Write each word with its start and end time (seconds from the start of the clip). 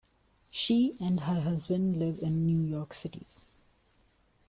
She 0.49 0.95
and 0.99 1.19
her 1.19 1.41
husband 1.41 1.99
live 1.99 2.23
in 2.23 2.43
New 2.43 2.59
York 2.61 2.91
City. 2.95 3.27